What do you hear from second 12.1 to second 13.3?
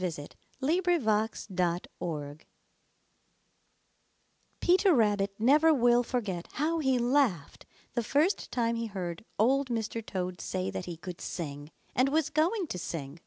was going to sing.